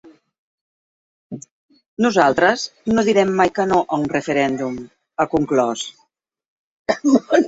[2.05, 2.63] Nosaltres
[2.93, 4.79] no direm mai que no a un referèndum,
[5.25, 5.85] ha conclòs.